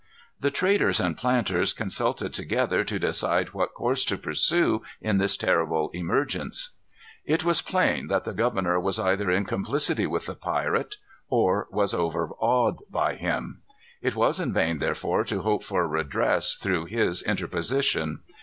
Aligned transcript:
The 0.39 0.49
traders 0.49 0.99
and 0.99 1.15
planters 1.15 1.73
consulted 1.73 2.33
together 2.33 2.83
to 2.83 2.97
decide 2.97 3.49
what 3.53 3.75
course 3.75 4.03
to 4.05 4.17
pursue 4.17 4.81
in 4.99 5.19
this 5.19 5.37
terrible 5.37 5.91
emergence. 5.93 6.79
It 7.23 7.45
was 7.45 7.61
plain 7.61 8.07
that 8.07 8.23
the 8.23 8.33
governor 8.33 8.79
was 8.79 8.97
either 8.97 9.29
in 9.29 9.45
complicity 9.45 10.07
with 10.07 10.25
the 10.25 10.33
pirate 10.33 10.95
or 11.29 11.67
was 11.69 11.93
overawed 11.93 12.77
by 12.89 13.13
him. 13.13 13.61
It 14.01 14.15
was 14.15 14.39
in 14.39 14.53
vain, 14.53 14.79
therefore, 14.79 15.23
to 15.25 15.43
hope 15.43 15.61
for 15.63 15.87
redress 15.87 16.55
through 16.55 16.85
his 16.85 17.21
interposition. 17.21 18.21